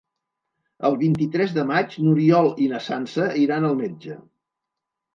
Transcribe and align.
El 0.89 0.97
vint-i-tres 1.01 1.53
de 1.59 1.67
maig 1.73 1.95
n'Oriol 2.07 2.51
i 2.67 2.73
na 2.75 2.83
Sança 2.89 3.31
iran 3.47 3.71
al 3.71 3.81
metge. 3.87 4.21